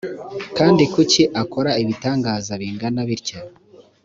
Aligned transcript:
kandi 0.57 0.83
kuki 0.93 1.21
akora 1.41 1.71
ibitangaza 1.81 2.53
bingana 2.61 3.01
bitya 3.09 3.39